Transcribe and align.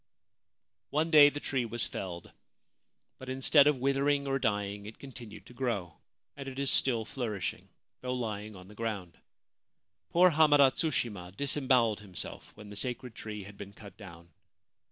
One 0.89 1.11
day 1.11 1.29
the 1.29 1.39
tree 1.39 1.63
was 1.65 1.85
felled; 1.85 2.31
but, 3.19 3.29
instead 3.29 3.67
of 3.67 3.77
withering 3.77 4.25
or 4.25 4.39
dying, 4.39 4.87
it 4.87 4.97
continued 4.97 5.45
to 5.45 5.53
grow, 5.53 5.93
and 6.35 6.47
it 6.49 6.57
is 6.57 6.71
still 6.71 7.05
flourishing, 7.05 7.69
though 8.01 8.15
lying 8.15 8.55
on 8.55 8.67
the 8.67 8.73
ground. 8.73 9.15
Poor 10.09 10.31
Hamada 10.31 10.71
Tsushima 10.71 11.37
disembowelled 11.37 11.99
himself 11.99 12.51
when 12.55 12.71
the 12.71 12.75
sacred 12.75 13.13
tree 13.13 13.43
had 13.43 13.57
been 13.59 13.73
cut 13.73 13.95
down. 13.95 14.29